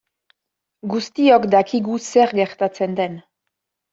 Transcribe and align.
Guztiok 0.93 1.45
dakigu 1.51 1.99
zer 2.05 2.35
gertatzen 2.39 2.97
den. 3.01 3.21